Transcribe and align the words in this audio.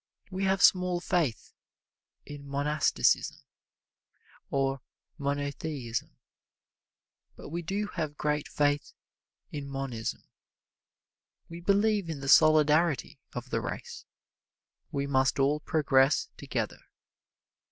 We 0.31 0.45
have 0.45 0.63
small 0.63 0.99
faith 0.99 1.53
in 2.25 2.47
monasticism 2.49 3.37
or 4.49 4.81
monotheism, 5.19 6.17
but 7.35 7.49
we 7.49 7.61
do 7.61 7.85
have 7.85 8.17
great 8.17 8.47
faith 8.47 8.93
in 9.51 9.69
monism. 9.69 10.23
We 11.49 11.59
believe 11.61 12.09
in 12.09 12.19
the 12.19 12.29
Solidarity 12.29 13.19
of 13.33 13.51
the 13.51 13.61
Race. 13.61 14.05
We 14.91 15.05
must 15.05 15.37
all 15.37 15.59
progress 15.59 16.29
together. 16.35 16.79